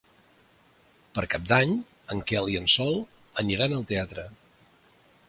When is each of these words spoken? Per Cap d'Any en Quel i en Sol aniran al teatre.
Per 1.17 1.23
Cap 1.33 1.45
d'Any 1.51 1.75
en 2.15 2.23
Quel 2.31 2.51
i 2.53 2.57
en 2.63 2.67
Sol 2.77 2.97
aniran 3.45 3.77
al 3.77 3.87
teatre. 3.93 4.29